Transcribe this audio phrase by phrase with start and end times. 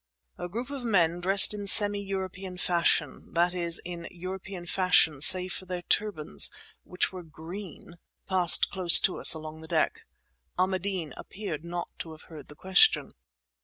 [0.39, 5.67] A group of men dressed in semi European fashion—that is, in European fashion save for
[5.67, 6.49] their turbans,
[6.83, 10.01] which were green—passed close to us along the deck.
[10.57, 13.13] Ahmadeen appeared not to have heard the question.